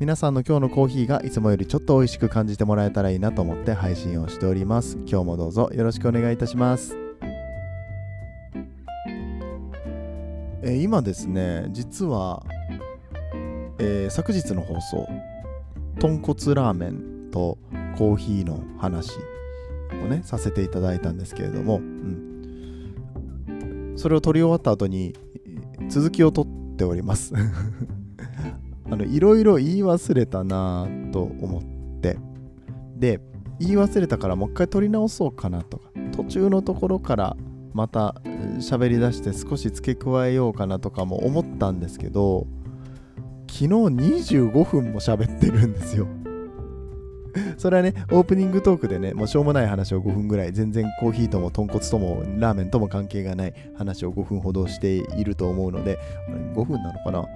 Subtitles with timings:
[0.00, 4.96] 皆さんの今日のコーヒーがいつもよりちょっと美味しく感じてもらえたらいいなと思って配信をしております。
[5.06, 6.96] 今日もどうぞよろしくお願いいたします。
[10.62, 12.42] えー今ですね実は、
[13.78, 15.06] えー昨日の放送
[15.98, 17.58] 豚骨ラーメンと
[17.98, 19.10] コーヒーの話
[20.02, 25.14] をねさせていただいたんですけれども、うん、それを撮り終わった後に
[25.90, 26.46] 続きを撮っ
[26.78, 27.34] ております。
[28.90, 31.62] あのいろいろ言い忘れたなと思っ
[32.00, 32.18] て。
[32.96, 33.20] で
[33.58, 35.90] 言い忘れたからもう一回撮り直そうかなとか。
[36.12, 37.36] 途中のところから
[37.72, 38.20] また
[38.58, 42.46] 喋り出して少し付け加えようかなとかも思ったんですけど
[43.48, 46.06] 昨日25分も喋ってるんですよ。
[47.58, 55.98] それはねオープニングトークでねもうしょうもない話を5分ぐらい全然コーヒーとも豚骨ともラーメンとも関係がない話を5分ほどしていると思うので
[56.54, 57.28] 5分なのかな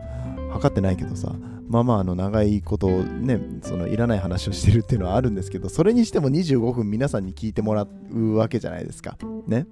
[0.54, 1.32] 測ってないけどさ
[1.68, 9.16] まあまああの長いことをねそのいらない話をしてるっていうのはあるんですけどそれにしても25分皆さんに聞いてもらうわけじゃないですか。
[9.46, 9.66] ね。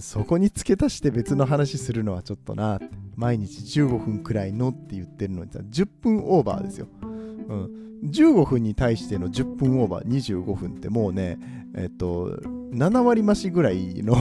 [0.00, 2.80] そこに付け足して別の話するのはちょっとな
[3.16, 7.70] 毎日15分くらいのって言ってるのにさ10分オーバーですよ、うん、
[8.04, 11.38] 15分に対しての10分オーバー25分ってもうね
[11.76, 12.36] えっと
[12.72, 14.16] 7割増しぐらいの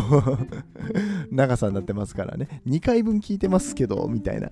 [1.31, 4.49] 長さになってますからね2回分聞いてますけどみたいな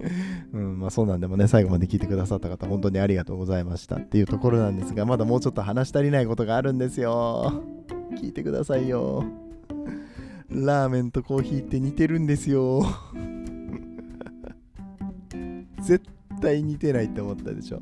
[0.52, 7.62] うん、まあそうなんでもね、最後まで聞いてくださった方、本当にありがとうございましたっていうところなんですが、まだもうちょっと話し足りないことがあるんですよ。
[8.20, 9.24] 聞いてくださいよ。
[10.48, 12.82] ラーメンとコーヒーって似てるんですよ。
[15.82, 16.04] 絶
[16.40, 17.80] 対似てないって思ったでしょ。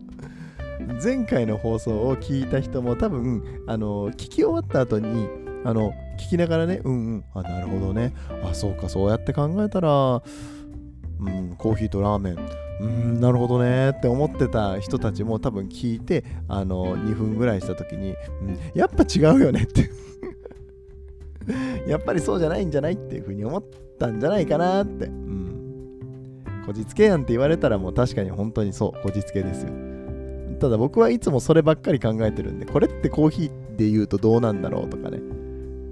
[1.03, 5.29] 前回の放送を聞いた人も多分、あの、聞き終わった後に、
[5.65, 8.15] あの、聞きながらね、うんうん、あ、なるほどね。
[8.43, 10.23] あ、そうか、そうやって考えたら、
[11.21, 12.37] うん、コーヒーとラーメン、
[12.81, 19.91] うん、なるほどねって思ってた人たちも多分聞いて、あの、2分ぐらいした時に、うん、やっぱ違うよねって。
[21.89, 23.65] やっぱりそうじゃないんじゃないっていうふうに思っ
[23.99, 25.07] たんじゃないかなって。
[25.07, 25.47] うん。
[26.67, 29.86] こじつけやんて言われたらもう確かに本当にそう、こじつけですよ。
[30.59, 35.21] ただ僕はいつもそればっかり考えてるんで、これってコーヒーで言うとどうなんだろうとかね。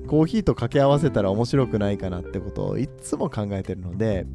[0.06, 4.26] コーヒーと掛け合わせたら面白くないかなってことをいつも考えてるので、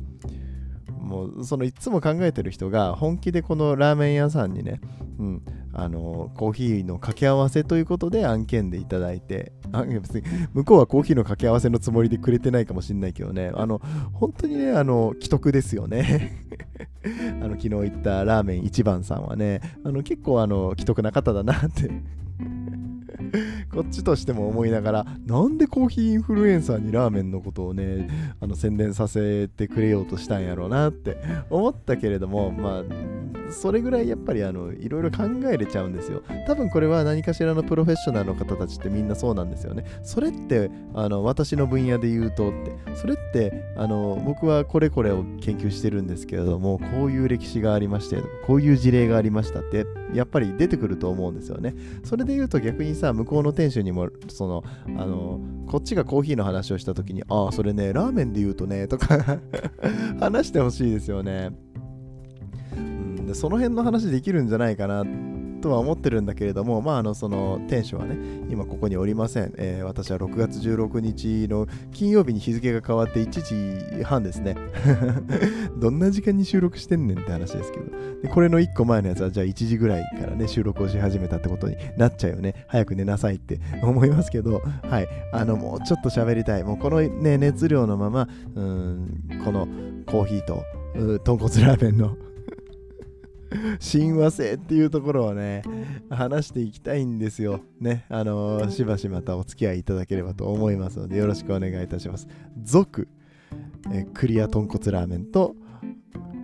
[0.99, 4.79] もうそのいつも考えてる人が本気でこのラーメン屋さんにね、
[5.17, 5.41] うん、
[5.73, 10.23] あのコーヒーの掛け合わせということで案件でいただいてあ別に
[10.53, 13.81] 向こうはコーヒーの掛け合わせのつもりでくれてないかもしれないけどねあの
[14.13, 16.45] 本当にねあの既得ですよね
[17.41, 21.89] あの昨日行ったラーメン一番さんはねあの結構あの既得な方だなって。
[23.71, 28.09] こっちとしても思いながらなんでコーヒーインフルエンサーにラーメンのことをね
[28.41, 31.17] あの宣伝させてくれようとしたんやろうなって
[31.49, 36.21] 思ったけれどもまあそれぐらいやっぱりあのいろいろ考えれちゃうんですよ。
[36.45, 39.85] 多分これは何かしらのプロフェッショナルの方たちってみんなそうなんですよね。
[40.03, 42.79] それってあの私の分野で言うとって。
[42.95, 51.75] それってあの僕はこれこれを研究してるんですけれどもこういう歴史がありましてこういう事例がありましたってやっぱり出てくると思うんですよね。
[52.03, 54.63] それで言うと逆にさ向こうの店主にもその
[54.97, 59.39] あのこっちがコーヒーの話をした時にああそれねラーメンで言うとねとか
[60.17, 61.51] 話してほしいですよね。
[62.77, 65.09] うんでその辺の話できるんじゃないかなって
[65.59, 68.15] とは思ってるんだけれども、まあ、あのその店主はね、
[68.49, 74.55] 今ここにおりません、えー私は6月16日の金曜日に日付が変わって1時半ですね。
[75.77, 77.85] どんな時間に収録してんねんって話ですけど。
[78.21, 82.65] でこれの1個前のやつは、じゃあ1時ぐらいからね、収録をし始めたってことになっちゃうよね。
[82.67, 85.07] 早く寝なさいって 思いますけど、はい。
[85.31, 86.63] あの、もうちょっと喋りたい。
[86.63, 89.67] もうこのね、熱量のまま、うん、この
[90.05, 90.63] コーヒーと、
[91.23, 92.15] 豚骨ラーメンの
[93.79, 95.63] 親和性っていうところをね、
[96.09, 97.61] 話していきたいんですよ。
[97.79, 102.27] ね、あのーしばしまたお付き合いいただければと思いますので、よろしくお願いいたします。
[102.63, 103.07] 続、
[103.91, 105.55] えクリア豚骨ラーメンと、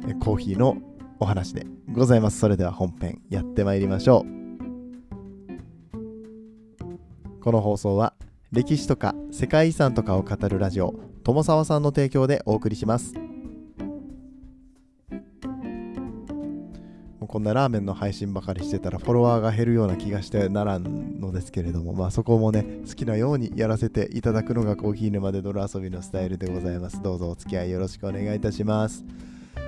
[0.08, 0.78] えコーヒーの
[1.20, 2.40] お話でございます。
[2.40, 4.36] それでは本編やってまいりましょう。
[7.42, 8.16] この放送は
[8.52, 13.14] 歴史とか世界遺産とかを語るラジオ友沢さんの提供でお送りします。
[17.28, 27.02] こんなラーメンの配信ばかりしてたらフォロワーが減るような気がしてならんのですけれども、まあそこもね、好きなようにやらせていただくのがコーヒー沼で泥遊びのスタイルでございます。
[27.02, 29.06] どうぞお付き合いよろしくお願いいたします。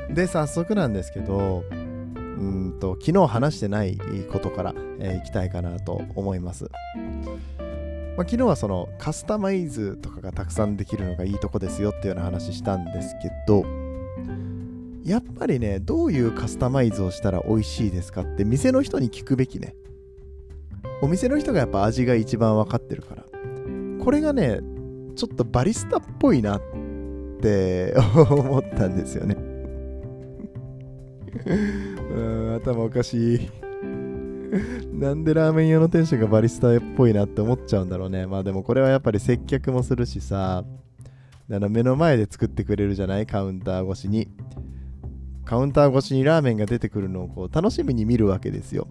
[0.10, 3.98] で、早速なんですけど、うんと昨日話してない
[4.32, 6.70] ことから、えー、いきたいかなと思います。
[8.18, 13.64] まあ、昨日はそのカスタマイズとかがたくさんできるのがいいとこですよっていうような話したんですけど、
[15.08, 19.74] やっぱりね、どういうカスタマイズをしたら美味しいですかって店の人に聞くべきね。
[21.02, 23.24] お店の人がやっぱ味が一番分かってるから。
[24.04, 24.60] これがね、
[25.16, 26.62] ちょっとバリスタっぽいなっ
[27.42, 27.96] て
[28.30, 29.36] 思ったんですよね
[32.12, 33.50] うん、頭おかしい。
[34.94, 38.26] なんでラーメン屋の店主がバリスタっぽいなって思っちゃうんだろうね。
[38.28, 40.66] まあでもこれはやっぱり接客もするしさ、
[41.48, 43.26] だから目の前で作ってくれるじゃない？
[43.26, 44.28] カウンター越しに。
[45.48, 48.90] カウンター越しにラーメンが出てくるのをこう楽しみに見るわけですよ。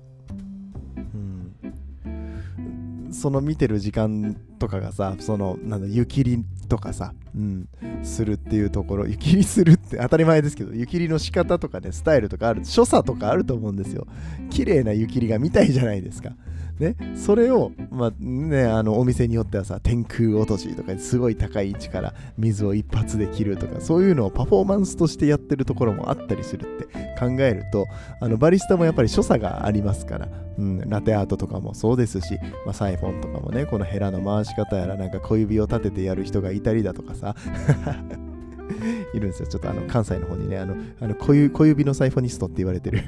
[2.04, 3.12] うん。
[3.12, 7.68] その見てる時間とかがさ、その、なんだ、湯切りとかさ、うん、
[8.02, 14.06] するっていうところ、湯切りするって当たり前ですけど、湯切りの仕方とかね、スタイルとかある、所作とかあると思うんですよ。
[14.48, 16.30] 綺麗な湯切りが見たいじゃないですか。
[16.78, 27.86] ね、それを、まあね、あのお店によってはさ天空落としとかすごい高い位置から水を一発で切るとかそういうのをパフォーマンスとしてやってるところもあったりするって考えると
[28.20, 30.28] あのバリスタもやっぱり所作がありますから、
[30.58, 37.34] うん、ラテアートとかもそうですし、まあ、サイフォンとかもねこのヘラの回し方やらなんか小指を立ててやる人がいたりだとかさ
[39.14, 39.48] いるんですよ。
[39.48, 43.00] ちょっとあの関西の方にねあのあの小指のサイフォニストって言われてる。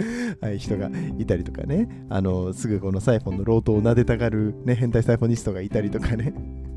[0.40, 6.32] はい、人がいたりとかね、あの、すぐこのサイフォンのロートを撫でたがる、ね、変態サイフォニストがいたりとかね。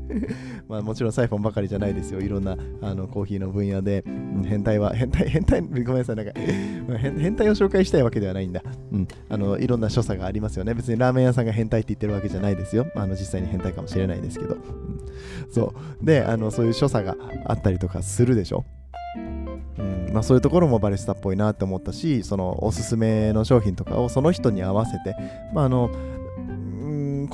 [0.68, 2.20] まあもちろんサイフォンばかりじゃないですよ。
[2.20, 4.10] いろんなあのコーヒーの分野で、う
[4.40, 6.32] ん、変態は、変態、変態、ごめんなさい、なんか
[6.98, 8.62] 変、変態を紹介したいわけではないんだ。
[8.92, 9.08] うん。
[9.28, 10.74] あの、いろんな所作がありますよね。
[10.74, 12.86] 別にラーメン屋さんが変態って言ってるわけじゃないですよ。
[12.94, 14.54] あの、実際に変態かもしれないですけど。
[14.54, 14.60] うん、
[15.50, 16.04] そう。
[16.04, 17.16] で、あの、そういう所作が
[17.46, 18.64] あったりとかするでしょ。
[20.14, 25.16] まあ、そういうところもバリスタっぽいなって思ったしそのおすすめの商品とかをその人に合わせて、
[25.52, 25.90] まあ、あの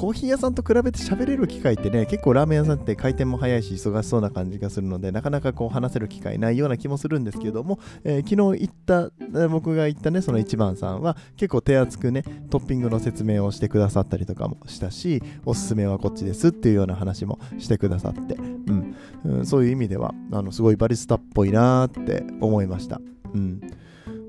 [0.01, 23.03] コーヒー屋さんと比べて喋れる機会ってね、結構ラーメン屋さんって回転も早いし、忙しそうな感じがするので、なかなかこう話せる機会ないような気もするんですけども、えー、昨日行った、僕が行ったね、その一番さんは、結構手厚くね、トッピングの説明をしてくださったりとかもしたし、おすすめはこっちですっていうような話もしてくださって、うん、うん、そういう意味では、あのすごいバリスタっぽいなーって思いました。
[23.35, 23.61] うん。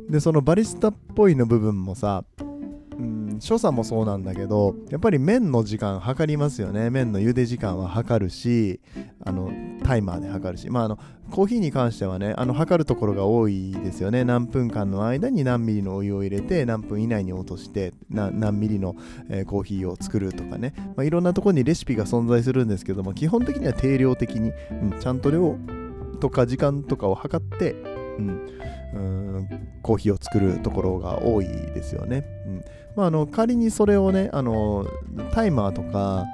[0.09, 2.25] で、そのバリスタっぽいの部分もさ、
[3.39, 6.89] 所作もそうなんだけどやっぱり麺の時間測りますよね。
[6.89, 8.79] 麺の茹で時間は測るし
[9.23, 9.51] あの
[9.83, 10.69] タイマーで測るし。
[10.69, 10.99] まああの
[11.31, 14.25] コーヒーに関してはねあの測るところが多いですよね。
[14.25, 18.95] 何分間の間に何ミリのお湯を入れて何分以内に落として何ミリの、
[19.29, 25.55] えー、コーヒーを作るとかね、まあ、いろんなところにレシピが存在するんですけども基本的には定量的に、うん、ちゃんと量
[26.19, 27.75] とか時間とかを測って、
[28.17, 28.49] うん、
[28.93, 28.97] う
[29.39, 29.67] ん。
[29.81, 32.25] コーヒーを作るところが多いですよね。
[32.45, 32.65] うん。
[32.95, 34.85] まあ、あの仮にそれをねあの
[35.33, 36.25] タイマーとか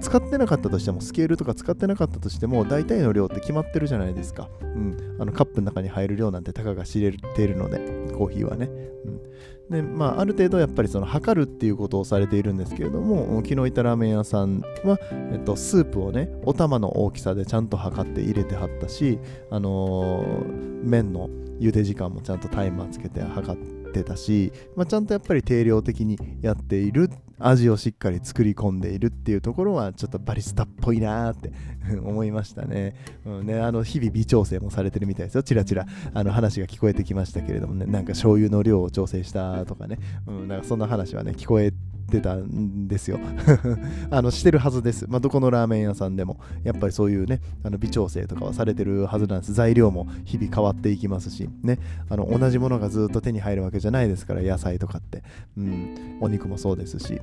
[0.00, 7.78] 使ってなかったとしてもスケールとか使ってなかったとしても大体の量って決まってるじゃないですか、うん、あのカップの中に入る量なんてたかが知れているので
[8.14, 8.66] コーヒーはね、
[9.04, 9.20] うん。
[9.70, 14.98] でまあ、ある程度やっぱりその測るっていうことをされているんですけれども昨日いたラーメン屋さんは、
[15.30, 19.18] えっと、スープをねお玉の大きさでちゃんと測って入れてはったし、
[19.50, 21.28] あのー、麺の
[21.60, 31.52] 茹で時間もちゃんとタイマーつけて測ってたし、まあ、ちゃんとやっぱり定量的にやっているっ味をしっかり作り込んでいるっていうところはちょっとバリスタっぽいなーって
[32.04, 35.42] 思いましたね,、うんね、あの日々微調整もされてるみたいですよ。
[35.42, 37.86] ちらちらあの話が聞こえてきましたけれどもね。
[37.86, 41.76] なんか醤油の量を調整したとかね、うん、なんかそんな話はね聞こえて
[42.08, 43.20] ってたんですよ。
[44.10, 49.52] あのしてるはずです、まあ、どこのラーメン屋さんでもやっぱりそういうねあの微調整とかはされてるはずなんです。
[49.52, 51.78] 材料も日々変わっていきますしね。
[52.08, 55.22] あの同じものがずっと手に入るわけじゃないですから野菜とかって、
[55.56, 57.20] うん、お肉もそうですし。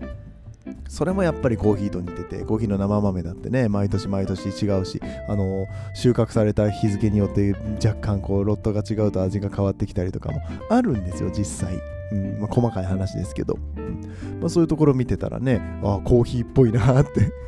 [0.89, 4.99] それもやっぱりコーヒーと似ててコーヒーの生豆だってね毎年毎年違うし
[5.29, 7.53] あの収穫された日付によって
[7.85, 11.94] 若干こうロットが違うと味が変わってきたりとかもあるんですよ実際。
[12.11, 14.01] うんまあ、細かい話ですけど、うん
[14.39, 17.31] まあ、そういうところ見てたらねああコーヒーっぽいなって。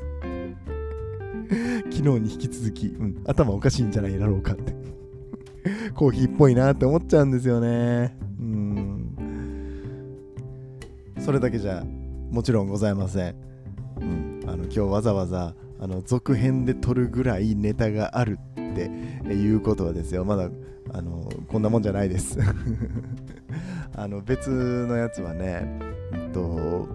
[1.90, 4.76] 昨日に引き続き、うん、頭おかしいんじゃないだろうかって。
[5.96, 8.18] コーヒーっぽいなって思っちゃうんですよね。
[8.40, 9.16] うん。
[11.20, 11.84] それだけじゃ
[12.32, 13.36] もちろんございません、
[14.00, 18.86] うん、あの今日わざわざあの続編で撮るぐらいネタがあるって
[19.34, 20.26] いうことはですよ。
[20.26, 20.50] まだ
[20.94, 22.40] あのこんなもんじゃないです。
[23.98, 25.68] あの別のやつはね、
[26.14, 26.88] えっと、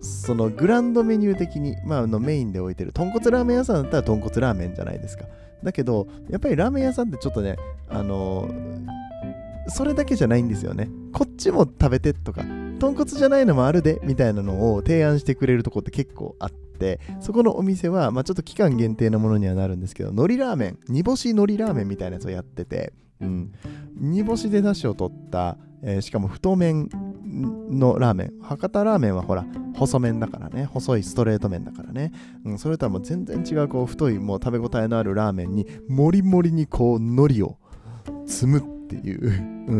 [0.00, 5.24] そのグランドメニュー的に、まあ、あのメインで置いてる豚骨ラーメン屋さんだったら豚骨ラーメンじゃないですか。
[5.64, 7.56] だけど、やっぱりラーメン屋さんってちょっとね、
[7.88, 8.48] あの
[9.68, 10.90] それだけじゃないんですよね。
[11.12, 12.42] こっちも食べてとか、
[12.78, 23.52] 豚骨じゃないのもあるでみたいなのを提案してくれるとこって結構あって、そこのお店は、まあ、ちょっと期間限定のものにはなるんですけど、海苔ラーメン、煮干し海苔ラーメンみたいなやつをやってて、うん、
[23.96, 26.88] 煮干しで出汁を取った、えー、しかも太麺
[27.70, 32.12] のラーメン博多ラーメンはほら細麺だからね細いストレート麺だからね、
[32.44, 37.58] うん、それとはもう全然違うこう太いもう食べ応えのあるラーメンにもりもりにこう海苔を
[38.26, 39.30] 積むっていう、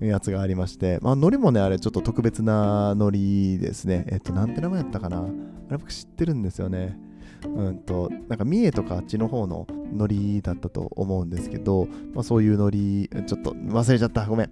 [0.00, 4.06] うん、やつがありまして、まあ、海苔もね、あれちょっと特別な海苔ですね。
[4.08, 5.22] えっと、なんて名前やったかなあ
[5.70, 6.98] れ僕知ってるんですよね。
[7.44, 14.50] うんと、なんか三重とかあっちの方の海苔だったと思うんですけど、まあ、そういう海苔、ちょっと忘れちゃった、ごめん。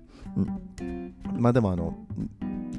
[1.39, 1.95] まあでもあの、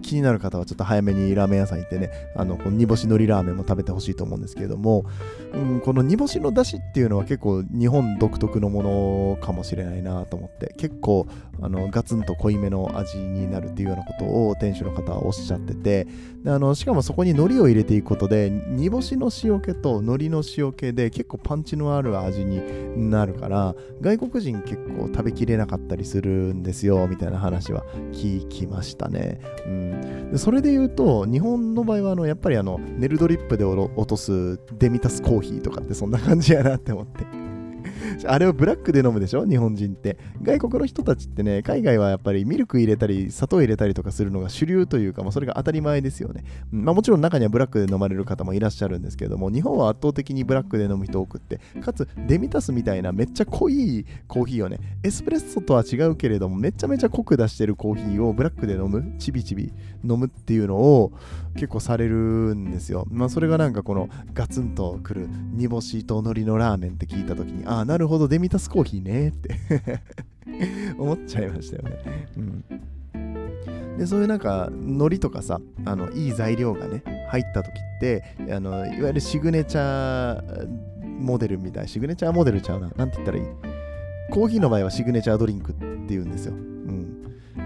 [0.02, 5.06] 気になる方はちょっと早めにラーメン屋さん行ってね、あの、この煮干し海苔ラーメンも食べてほしいと思うんですけれども、
[5.54, 11.28] うん、この煮干しの出汁っていうのは結構日本独特のものかもしれないなと思って、結構、
[11.62, 16.08] あの、ガツンと濃いめの味になるっていうようなことを店主の方はおっしゃってて、
[16.44, 29.40] であのしかもそこに海苔を入れていくことで、煮干しの塩気と海苔の塩気で結構パンチのある味になるから、外国人結構食べきれなかったりするんですよ、みたいな話は聞きましたね。
[29.66, 29.91] うん
[30.32, 37.51] でそれで言うと、日本の場合はあのやっぱりあのネルドリップで落とすデミタスコーヒーとかってそんな感じやなって思って。
[38.26, 39.46] あれをブラックで飲むでしょ？
[39.46, 40.18] 日本人って。
[40.42, 46.44] 外国の人たちってね、海外はやっぱりミルク入れたり、砂糖入れたりとかするのが主流というか、まあ、それが当たり前ですよね。
[46.72, 61.12] まあ、もちろん中にはブラックで飲まれる方もいらっしゃるんですけども、日本は圧倒的にブラックで飲む人多くって、かつデミタスみたいなめっちゃ濃いコーヒーをね、エスプレッソとは違うけれども、めちゃめちゃ濃く出してるコーヒーをブラックで飲む、ちびちび飲むっていうのを
[61.56, 62.16] 結構される
[62.56, 63.06] んですよ。
[63.10, 69.56] まあそれがなんかこのガツンとくる煮干しと海苔のラーメンって聞いた時に、ああ、なるほど、デミタスコーヒーねって。
[70.98, 72.28] 思っちゃいましたよね。
[72.38, 72.64] うん。
[73.98, 80.68] でそういうなんか海苔とかさあのいい材料がね入った時ってあのいわゆるシグネチャー
[81.20, 83.44] モデルみたいシグネチャーモデルちゃうななんて言ったらいい？
[84.32, 85.76] コーヒーの場合はシグネチャードリンクっ
[86.08, 86.54] ていうんですよ。
[86.54, 87.22] うん。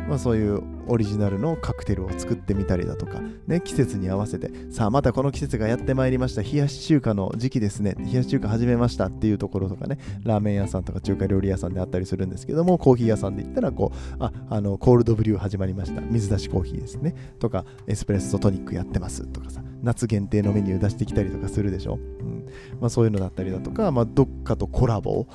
[0.10, 22.00] まあ、そういうオリジナルのカクテルを作ってみたりだとか、ね、季節に合わせて、さあ、またこの季節がやってまいりました、冷やし中華の時期ですね、冷やし中華始めましたっていうところとかね、ラーメン屋さんとか中華料理屋さんであったりするんですけども、コーヒー屋さんで言ったら、こう、あ、あの、コールドブリュー始まりました、水出しコーヒーですね、とか、エスプレッソトニックやってますとかさ、夏限定のメニュー出してきたりとかするでしょ。
[22.22, 22.46] うん。
[22.80, 25.28] まあ、そういうのだったりだとか、まあ、どっかとコラボ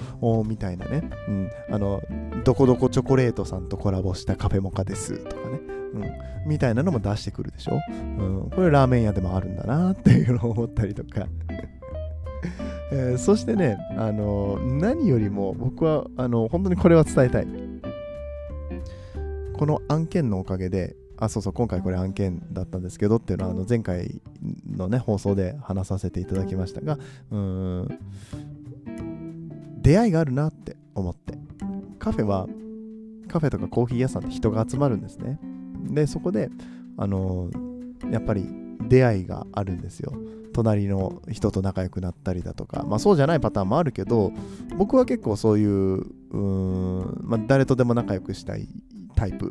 [0.46, 2.02] みたいなね、うん、あの、
[2.44, 5.39] どこどこチョコレートさんとコラボしたカフェモカですとか。
[5.42, 5.60] かね、
[5.94, 7.78] うん、みたいなのも出してくるでしょ？
[8.18, 11.26] うん、これラーメン屋でもあるんだなっていうのを思ったりとか。
[12.92, 17.46] えー、そしてね、あの何よりも僕はあの本当にこれは伝えたい。
[19.52, 24.22] この案件のおかげで、あ、そうそう、今回これ案件だったんですけどっていうのは、あの前回
[24.66, 26.98] のね、放送で話させていただきましたが、
[27.30, 27.98] うん、
[29.82, 31.38] 出会いがあるなって思って。
[31.98, 32.48] カフェは、
[33.30, 35.38] カフェとかコーヒー屋さんって人が集まるんですね。
[35.90, 36.50] で、そこで、
[36.96, 37.48] あの
[38.10, 38.46] やっぱり
[38.88, 40.12] 出会いがあるんですよ。
[40.52, 44.32] 隣の人と仲良くなったりだとか、まあそうじゃないパターンもあるけど、
[44.76, 48.68] 僕は結構そういう、うーん、まあ誰とでも仲良くしたい
[49.14, 49.50] タイプ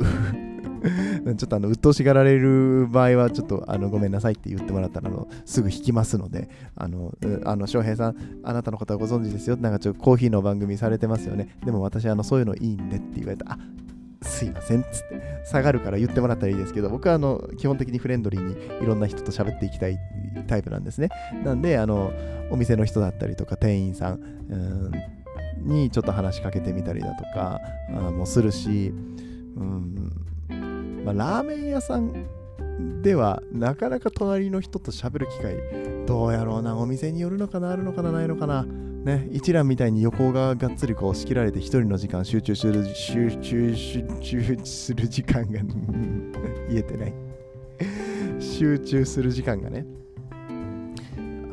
[1.38, 7.14] ちょっとあの、鬱陶しがられる場合は、ちょっとあのごめんなさいって言ってもらったら、あのすぐ引きますので、あの、
[7.46, 9.58] あの翔平さん、あなたのことはご存知ですよ。
[9.58, 11.58] なんかちょっとコーヒーの番組されてますよね。
[11.66, 13.54] でも私、あの、そういうのいいんでって言われた。
[13.54, 13.60] あ
[14.22, 19.98] すいませんっつって下がるから言ってもらったらいいですけど僕はあの基本的にフレンドリーにいろんな人と喋っていきたい
[20.48, 21.10] タイプなんですね
[21.44, 22.12] なんであの
[22.52, 24.92] お店の人だったりとか店員さん
[25.62, 27.62] にちょっと話しかけてみたりだとか
[28.12, 28.94] もするし
[29.56, 30.29] うん
[31.14, 35.56] まあ、ラーメン屋さんではなかなか隣の人と喋る機会
[36.06, 45.62] どうやろうなお店によるのかなあるのかなないのかなね一覧みたいに横ががっつりこう仕切られて一人の時間集中する集中集中する時間が
[46.70, 47.14] 言えてない。
[48.40, 49.86] 集中する時間がね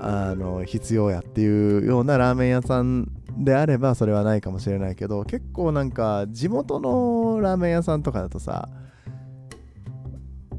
[0.01, 3.09] あの必要やっていうようなラーメン屋さん
[3.39, 8.69] であればそれはないかもしれないけど結構なんか地元のラーメン屋さんとかだとさ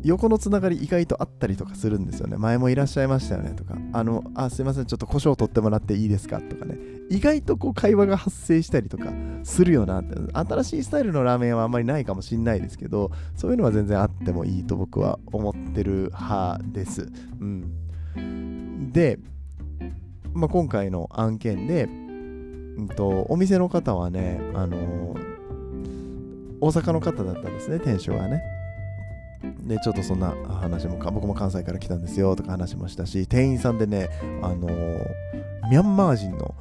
[0.04, 2.38] 横のつながり意外とあったりとかするんですよね。
[2.38, 6.78] 前もいらっしゃいましたよねとか、あの、あ、すいません、ちょっと胡椒取ってもらっていいですかとかね、
[7.10, 9.12] 意外とこう会話が発生したりとか
[9.44, 17.10] するよなって新しいスタイルのラーメンはあんまりないかもしんないですけどそういうのは全然あってもいいと僕は思ってる派です。
[17.40, 19.20] うん、で、
[20.34, 25.38] まあ、今回の案件で、うんと、お店の方はね、あのー
[26.60, 28.42] 大阪の方だったんですね、店主はね。
[29.68, 34.10] で、ちょっとそんな話も、僕も関西から来たんですよとか話もしたし、店員さんでね、
[34.42, 36.56] あのー、ミャンマー人の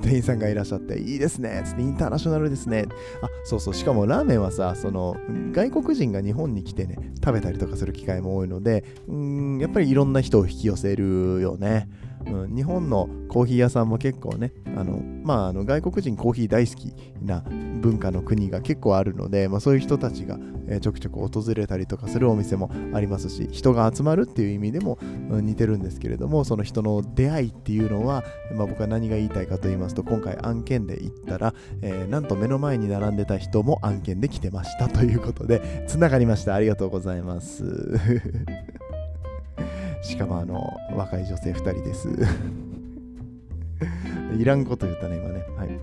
[0.00, 2.86] 店員さんがいらっしゃって、いいですねつって、インターナショナルですね。
[3.22, 5.16] あ、そうそう、しかもラーメンはさ、その、
[5.52, 11.88] 外国人が日本に来てね、食べたりとかする機会も多いので、うん、やっぱりいろんな人を引き寄せるよね。
[12.30, 17.42] うん、日本のコーヒー屋さんも結構ね、あのまあ、あの外国人コーヒー大好きな
[17.80, 24.98] 文化の国が結構あるので、まあ、そういう人たちが、えー、ちょくちょく訪れたりとかするお店もありますし、人が集まるっていう意味でも、
[25.30, 36.54] うん、似てるんですけれども、その人の出会いっていうのは、まあ、僕は何が言いたいかと言いますと、今回案件で行ったら、えー、なんと目の前に並んでた人も案件で来てましたということで、つながりました。
[36.54, 37.64] ありがとうございます。
[40.02, 42.08] しかもあの若い女性2人です。
[44.38, 45.44] いらんこと言ったね今ね。
[45.56, 45.80] はい。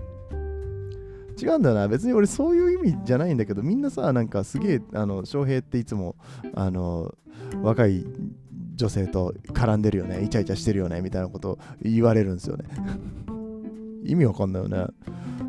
[1.40, 1.88] 違うんだよな。
[1.88, 6.16] 別に俺そういう意味じゃないんだけどみんなさなんかすげえあの翔平っていつも
[6.54, 7.14] あの
[7.62, 8.04] 若い
[8.74, 10.24] 女性と絡んでるよね。
[10.24, 11.00] イチャイチャしてるよね。
[11.00, 12.64] みたいなこと言われるんですよね。
[14.04, 14.86] 意味わかんないよね。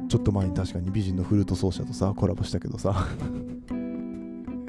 [0.09, 3.07] ちょっと前に確かに美人のフルート奏者とさコラボしたけどさ。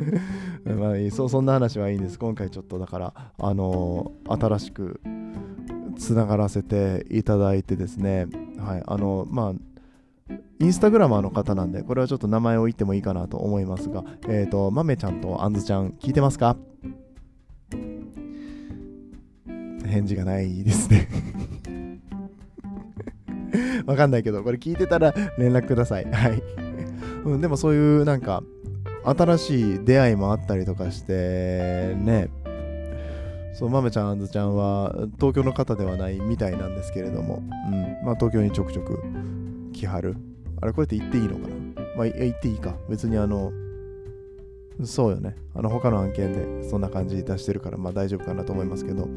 [0.64, 2.18] まあいいそそんな話はいいんです。
[2.18, 5.00] 今回ちょっとだからあのー、新しく
[5.98, 8.26] つながらせていただいてですね。
[8.58, 9.52] はいあのまあ
[10.60, 16.56] インスタグラマーの方なんでこれはちょっと名前を言ってもいいかなと思いますがえっ、ー、とまめちゃんとあんずちゃん聞いてますか？
[19.90, 21.08] 返事がないですね。
[23.84, 26.10] わかんないけど、これ聞いてたら連絡ください。
[26.10, 26.42] はい。
[27.24, 28.42] うん、でもそういうなんか、
[29.04, 32.28] 新しい出会いもあったりとかしてね
[33.54, 39.02] そう、まめちゃん、あんずちゃんは東京の方ではないみたいなんですけれども、うん、まあ東京にちょくちょく
[39.72, 40.16] 来はる。
[40.62, 41.54] あれ、これって言っていいのかな？
[41.96, 42.76] まあ言っていいか。
[42.88, 43.52] 別にあの、
[44.84, 45.36] そうよね。
[45.54, 49.08] あの他の案件でそんな感じ出してるから、まあ大丈夫かなと思いますけど、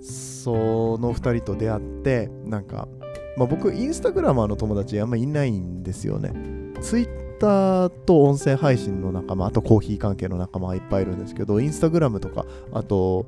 [0.00, 2.88] その2人と出会って、なんか、
[3.36, 6.32] まあ僕、インスタグラマーの友達あんまいないんですよね。
[6.80, 13.26] ツイッターと音声配信の仲間、あとコーヒー関係の仲間はいっぱいいるんですけど、インスタグラムとか、あと、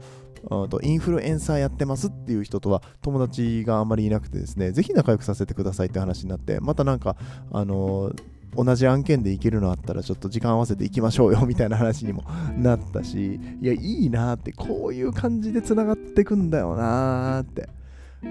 [0.50, 7.16] あとインフルエンサーやってますっていう人とは友達があんまりいなくてですね、ぜひ仲良くさせてくださいって話になって、またなんか、
[7.50, 8.12] あの
[8.56, 12.22] 同じ案件で行けるのあったらちょっと時間合わせて行きましょうよ みたいな話にも
[12.56, 17.68] なったしいやいいなってこういう感じでつながってくんだよなって。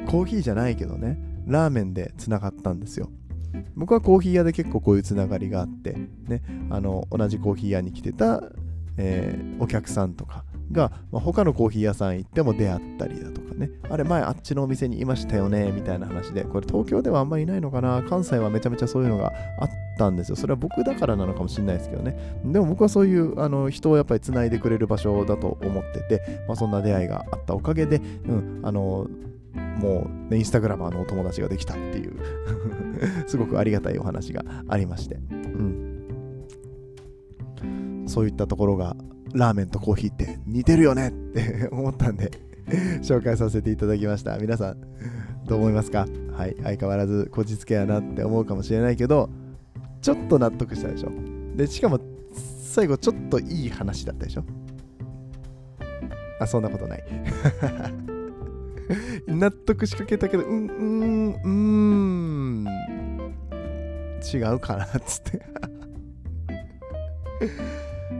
[0.07, 3.09] コーヒーじゃないけどねラーメンでつながったんですよ。
[3.75, 5.95] 僕はコーヒー屋で結構こういうつながりがあって、
[6.27, 8.43] ね、あの同じコーヒー屋に来てた、
[8.97, 20.35] えー、お客さんとかが、まあ、他のコーヒー屋さん行っても出会ったりだとかね、あれ前あっちのお店にいましたよね、みたいな話で、これ東京ではあんまりいないのかな、関西はめちゃめちゃそういうのがあったんですよ。
[20.35, 22.17] それは僕だからなのかもしれないですけどね。
[22.45, 29.07] でも僕はそういうあの人をやっぱりつないでくれる場所だと思ってて、まあ、そんな出会いがあったおかげで、うん、あの、
[29.53, 32.13] もう、ね、インスタグラマーのお友達ができたっていう。
[33.27, 36.03] すごくありがたいお話がありまして、うん、
[38.07, 38.95] そういったところが
[39.33, 42.31] ラーメンとコーヒーって似てるよねって 思ったんで
[43.01, 44.37] 紹介させていただきました。
[44.37, 44.77] 皆さん
[45.47, 46.07] どう思いますか？
[46.31, 46.55] はい。
[46.63, 49.29] 相変わらずこじつけやなって思うかもしれないけど
[50.01, 51.11] ちょっと納得したでしょ？
[51.57, 51.99] でしかも
[52.33, 54.43] 最後ちょっといい話だったでしょ？
[56.39, 57.03] あそんなことない。
[59.27, 62.67] 納得しかけたけど、うん、うん、うん、
[64.33, 65.41] 違うかなっつって。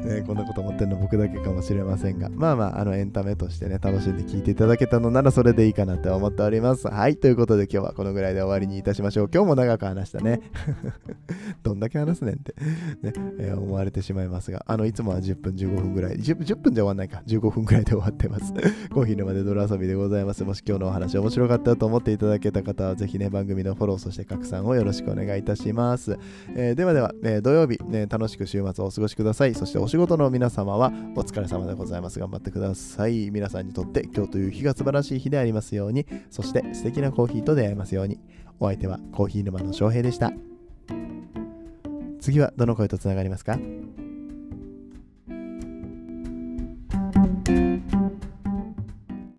[0.03, 6.87] ね、こんなこと思ってるの僕だけかもしれませんが、まあまあ、あのエンタメとしてね、楽しんで聞いていただけたのならそれでいいかなって思っております。
[6.87, 9.29] はい、ということで今日はこのぐらいで終わりにいたしましょう。
[9.33, 10.41] 今日も長く話したね。
[11.63, 12.53] どんだけ話すねんって
[13.01, 18.53] ね、えー、思われてしまいますが、あの、いつもは10分15分ぐらい、10, 10分じゃ終わんないか、15分ぐらいで終わってます。
[18.93, 20.43] コーヒー沼で泥遊びでございます。
[20.43, 26.17] もし今日のお話面白かったと思っていただけた方は、ぜひね、番組のフォロー、そして拡散をよろしくお願いいたします。
[26.55, 29.55] えー、ではでは、えー、土曜日、ね、楽しく週末をお過ごしください。
[29.55, 32.17] そしてお仕事の皆様はお疲れ様でございます。
[32.17, 33.29] 頑張ってください。
[33.29, 38.19] 皆さんにとって今日という日が素晴らしい日でありますように、そして素敵なコーヒーと出会えますように。
[38.59, 40.33] お相手はコーヒー沼の翔平でした。
[42.19, 43.59] 次はどの声とつながりますか？